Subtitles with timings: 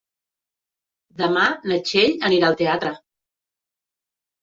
[1.23, 2.97] Demà na Txell anirà al teatre.